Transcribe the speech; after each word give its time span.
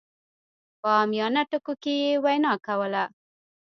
په 0.79 0.87
عاميانه 0.97 1.41
ټکو 1.49 1.73
کې 1.83 1.93
يې 2.03 2.11
وينا 2.23 2.53
کوله. 2.65 3.03